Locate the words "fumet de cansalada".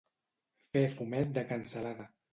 0.95-2.13